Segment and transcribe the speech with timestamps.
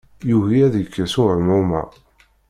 [0.29, 1.83] Yugi ad yekkes uɣemɣum-a.